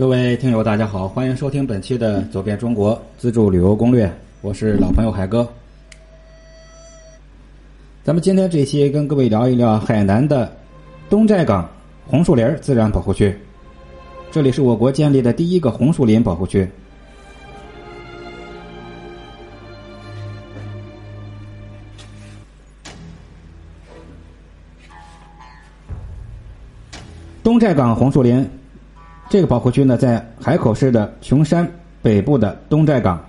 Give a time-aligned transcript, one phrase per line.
[0.00, 4.06] 各位听友，大家好，欢迎收听本期的《走遍中国自助旅游攻略》，
[4.40, 5.46] 我是老朋友海哥。
[8.02, 10.50] 咱们今天这期跟各位聊一聊海南的
[11.10, 11.68] 东寨港
[12.06, 13.36] 红树林自然保护区，
[14.30, 16.66] 这里是我国建立的第一个红树林保护区。
[27.42, 28.48] 东寨港红树林
[29.30, 31.64] 这个保护区呢，在海口市的琼山
[32.02, 33.24] 北部的东寨港，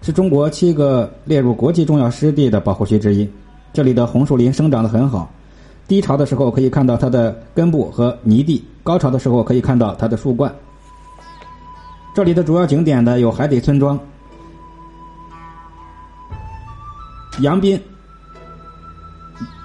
[0.00, 3.28] 是中国七个列入国际重要湿地的保护区之一。
[3.72, 5.28] 这里的红树林生长得很好，
[5.88, 10.54] 低潮的时候可以看到它的根部和泥地，高潮的时候可以看到它的树冠。
[12.14, 13.98] 这里的主要景点呢有海底村庄、
[17.40, 17.82] 杨滨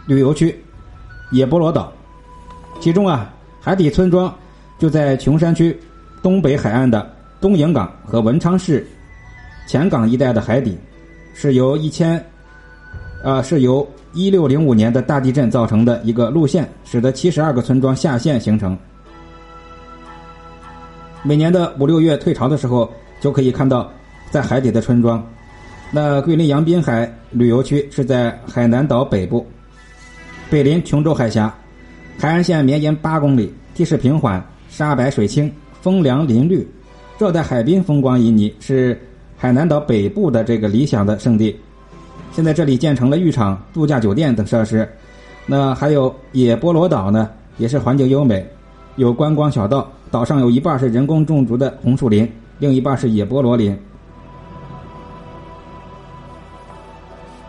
[0.07, 0.59] 旅游区、
[1.29, 1.93] 野波罗岛，
[2.79, 3.31] 其中啊。
[3.63, 4.33] 海底村庄
[4.81, 5.79] 就在琼山区
[6.23, 7.07] 东北海岸的
[7.39, 8.83] 东营港和文昌市
[9.67, 10.75] 前港一带的海底，
[11.35, 12.19] 是由一千，
[13.23, 18.75] 呃，是由一六零五年的大地震造成的一个路线，使得七十二个村庄下陷形成。
[21.21, 23.87] 每年的五六月退潮的时候，就可以看到
[24.31, 25.23] 在海底的村庄。
[25.91, 29.45] 那桂林阳滨海旅游区是在海南岛北部，
[30.49, 31.53] 北临琼州海峡。
[32.17, 36.65] 海岸线绵延八公里，地势平缓，沙白水清，风凉林绿，
[37.19, 38.97] 热带海滨风光旖旎，是
[39.37, 41.53] 海南岛北部的这个理想的胜地。
[42.31, 44.87] 现在这里建成了浴场、度假酒店等设施。
[45.45, 48.47] 那还有野菠萝岛呢，也是环境优美，
[48.95, 52.25] 有观光小道，岛上有一半是人工种植的红树林，
[52.57, 53.77] 另一半是野菠萝林。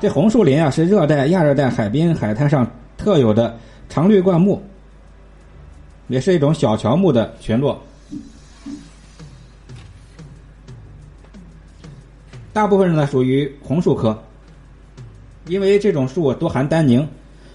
[0.00, 3.56] 这红树林啊，是热带、亚热带海滨海滩上特有的。
[3.88, 4.60] 常绿灌木，
[6.12, 7.82] 也是一种小乔木的群落。
[12.52, 14.22] 大部分呢属于红树科，
[15.46, 17.08] 因为这种树多含单宁，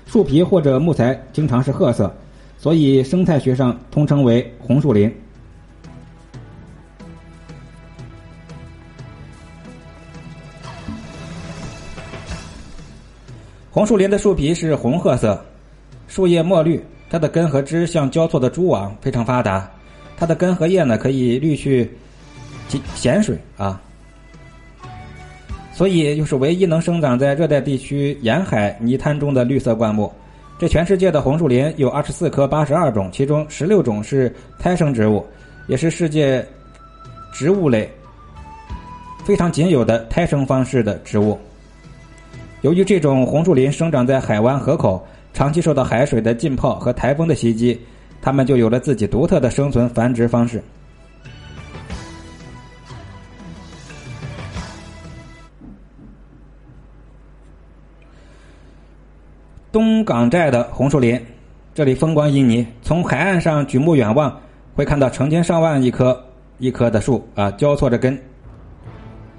[0.08, 2.12] 树皮或者木材经常是褐色，
[2.58, 5.16] 所以生态学上通称为红树林。
[13.70, 15.46] 红树林的树皮是红褐色。
[16.08, 19.70] 树叶墨绿，它的根和枝像交错的蛛网，非常发达。
[20.18, 21.90] 它的根和叶呢，可以滤去
[22.96, 23.80] 咸水啊，
[25.72, 30.12] 所以又是唯一能生长在热带地区沿海泥滩中的绿色灌木。
[30.60, 35.26] 这全世界的红树林有二十四棵八十二种，其中十六种是胎生植物，
[35.68, 36.46] 也是世界
[37.32, 37.90] 植物类
[39.24, 41.40] 非常仅有的胎生方式的植物。
[42.62, 45.08] 由于这种红树林生长在海湾河口。
[45.38, 47.80] 长期受到海水的浸泡和台风的袭击，
[48.20, 50.60] 它们就有了自己独特的生存繁殖方式。
[59.72, 61.24] 东港寨的红树林，
[61.72, 64.36] 这里风光旖旎，从海岸上举目远望，
[64.74, 66.20] 会看到成千上万一棵
[66.58, 68.20] 一棵的树啊，交错着根，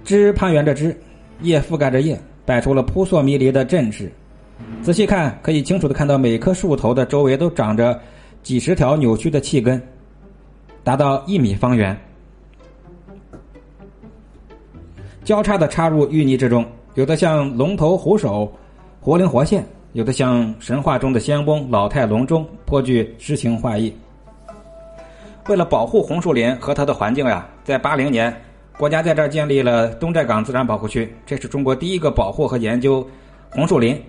[0.04, 0.96] 枝攀援着枝，
[1.40, 2.16] 叶覆盖着叶，
[2.46, 4.12] 摆出了扑朔迷离的阵势。
[4.82, 8.00] 仔细看，可以清楚的看到每棵树头的周围都长着
[8.42, 9.80] 几十条扭曲的气根，
[10.82, 11.98] 达到一米方圆，
[15.24, 16.64] 交叉的插入淤泥之中，
[16.94, 18.50] 有的像龙头虎首，
[19.00, 23.92] 活灵活现；有的像神话中的仙翁老态龙钟，颇具诗情画意。
[25.48, 28.34] 为了保护红树林和它的环境呀，在八零年，
[28.78, 33.06] 国家在这儿建立了东寨港自然保护区，这是中国第一个保护和研究
[33.50, 34.00] 红树林。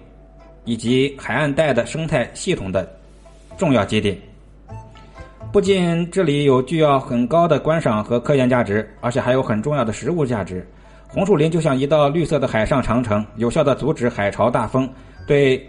[0.65, 2.87] 以及海岸带的生态系统的
[3.57, 4.19] 重要基地，
[5.51, 10.65] 不仅这里有具有很高的观赏和科研价值，而且还有很重要的实物价值。
[11.07, 14.87] 红树林就像一道绿色的海上长城，有效的阻止海潮大风
[15.25, 15.59] 对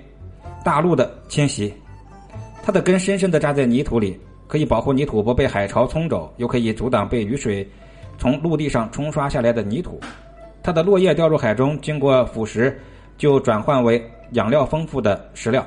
[0.63, 1.73] 大陆的侵袭。
[2.63, 7.67] 它的根深深的扎在泥土里，可以保护泥土不被海潮冲走，又可以阻挡被雨水
[8.19, 9.99] 从陆地上冲刷下来的泥土。
[10.63, 12.75] 它的落叶掉入海中，经过腐蚀，
[13.17, 13.99] 就转换为。
[14.33, 15.67] 养料丰富的食料，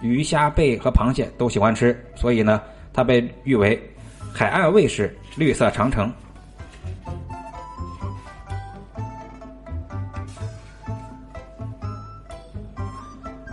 [0.00, 2.62] 鱼虾贝和螃蟹都喜欢吃，所以呢，
[2.92, 3.78] 它被誉为
[4.32, 6.10] “海岸卫士”、“绿色长城”。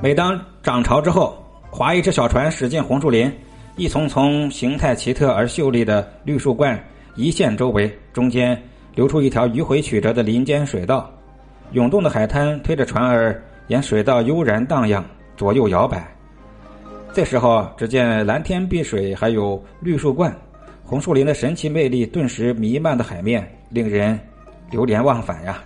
[0.01, 1.37] 每当涨潮之后，
[1.71, 3.31] 划一只小船驶进红树林，
[3.75, 6.79] 一丛丛形态奇特而秀丽的绿树冠
[7.15, 8.61] 一线周围，中间
[8.93, 11.11] 流出一条迂回曲折的林间水道，
[11.71, 13.41] 涌动的海滩推着船儿。
[13.67, 15.03] 沿水道悠然荡漾，
[15.35, 16.05] 左右摇摆。
[17.13, 20.35] 这时候，只见蓝天碧水，还有绿树冠，
[20.83, 24.19] 红树林的神奇魅力顿时弥漫的海面，令人
[24.69, 25.63] 流连忘返呀。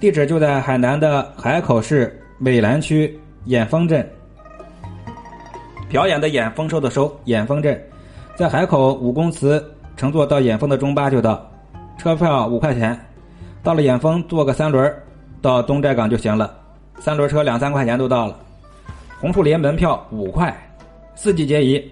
[0.00, 4.06] 地址就在海南的海口市美兰区眼峰镇。
[5.88, 7.80] 表演的演，丰收的收，眼峰镇，
[8.34, 9.64] 在海口五公祠
[9.96, 11.48] 乘坐到眼峰的中巴就到，
[12.04, 13.00] 车票五块钱，
[13.62, 14.94] 到了眼峰坐个三轮
[15.40, 16.54] 到东寨港就行了，
[16.98, 18.38] 三轮车两三块钱都到了。
[19.18, 20.54] 红树林门票五块，
[21.14, 21.82] 四季皆宜。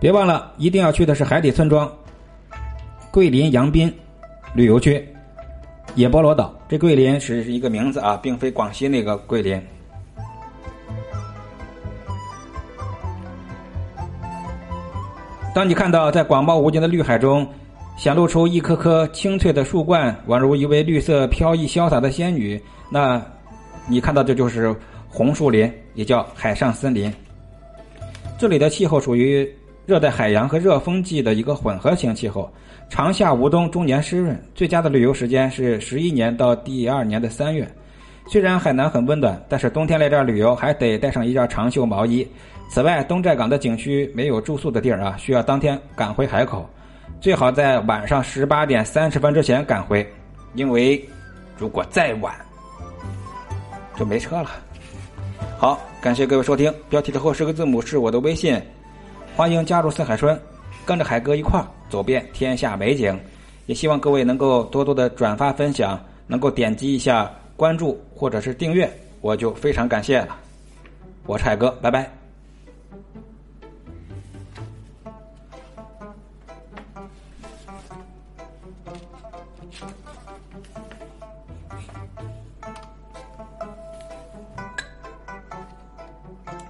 [0.00, 1.86] 别忘了，一定要去的是海底村庄
[3.10, 3.94] 桂林阳滨
[4.54, 5.06] 旅游区
[5.94, 6.58] 野波罗岛。
[6.66, 9.62] 这桂林是一个名字啊，并非广西那个桂林。
[15.52, 17.46] 当你看到在广袤无垠的绿海中
[17.96, 23.20] 显露出一颗颗清脆的树冠，宛如一位绿色飘逸潇洒的仙女，那，
[23.88, 24.74] 你看到的就是
[25.08, 27.12] 红树林，也叫海上森林。
[28.38, 29.46] 这里的气候属于
[29.86, 32.48] 热带海洋和热风季的一个混合型气候，
[32.88, 34.40] 长夏无冬，终年湿润。
[34.54, 37.68] 最佳的旅游时间是十一年到第二年的三月。
[38.30, 42.24] 虽然海南很温暖，但是冬天来这儿旅游还得带上一件长袖毛衣。
[42.70, 46.64] 此外，东寨港的景区没有住宿的地儿啊，需要当天赶回海口，
[47.20, 50.08] 最好在晚上十八点三十分之前赶回，
[50.54, 51.04] 因为
[51.58, 52.32] 如果再晚
[53.96, 54.50] 就没车了。
[55.58, 58.56] 好，感谢各位收听，标题的后十个字母是我的微信，
[59.34, 60.40] 欢迎加入四海春，
[60.86, 63.18] 跟着海哥一块儿走遍天下美景，
[63.66, 67.28] 也希望各位能够多多的转发分享，能够点击一下
[67.60, 68.90] 关注或者是订阅，
[69.20, 70.34] 我就非常感谢了。
[71.26, 72.19] 我是海哥，拜拜。